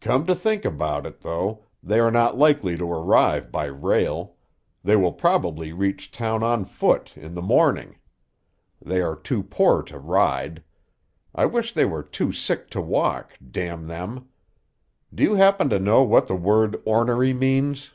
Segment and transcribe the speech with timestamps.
[0.00, 4.36] "Come to think about it, though, they are not likely to arrive by rail;
[4.84, 7.98] they will probably reach town on foot, in the morning.
[8.80, 10.62] They are too poor to ride.
[11.34, 14.28] I wish they were too sick to walk, damn them.
[15.12, 17.90] Do you happen to know what the word ornery means?"